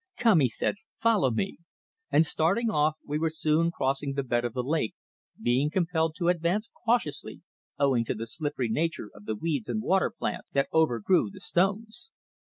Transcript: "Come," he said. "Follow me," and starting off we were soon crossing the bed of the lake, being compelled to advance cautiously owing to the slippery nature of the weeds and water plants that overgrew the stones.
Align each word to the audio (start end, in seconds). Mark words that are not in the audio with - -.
"Come," 0.17 0.39
he 0.39 0.49
said. 0.49 0.77
"Follow 0.99 1.29
me," 1.29 1.59
and 2.09 2.25
starting 2.25 2.71
off 2.71 2.95
we 3.05 3.19
were 3.19 3.29
soon 3.29 3.69
crossing 3.69 4.13
the 4.13 4.23
bed 4.23 4.43
of 4.43 4.53
the 4.53 4.63
lake, 4.63 4.95
being 5.39 5.69
compelled 5.69 6.15
to 6.15 6.29
advance 6.29 6.71
cautiously 6.85 7.43
owing 7.77 8.03
to 8.05 8.15
the 8.15 8.25
slippery 8.25 8.67
nature 8.69 9.11
of 9.13 9.25
the 9.25 9.35
weeds 9.35 9.69
and 9.69 9.79
water 9.79 10.09
plants 10.09 10.47
that 10.53 10.69
overgrew 10.73 11.29
the 11.29 11.39
stones. 11.39 12.09